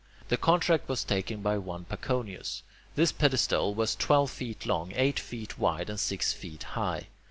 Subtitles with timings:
[0.29, 2.63] The contract was taken by one Paconius.
[2.95, 7.05] This pedestal was twelve feet long, eight feet wide, and six feet high.